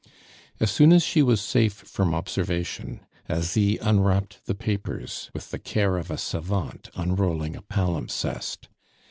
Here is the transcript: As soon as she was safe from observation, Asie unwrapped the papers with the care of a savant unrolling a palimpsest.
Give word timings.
As 0.59 0.71
soon 0.71 0.91
as 0.93 1.03
she 1.03 1.21
was 1.21 1.41
safe 1.41 1.73
from 1.75 2.15
observation, 2.15 3.01
Asie 3.29 3.77
unwrapped 3.77 4.43
the 4.47 4.55
papers 4.55 5.29
with 5.31 5.51
the 5.51 5.59
care 5.59 5.95
of 5.99 6.09
a 6.09 6.17
savant 6.17 6.89
unrolling 6.95 7.55
a 7.55 7.61
palimpsest. 7.61 8.67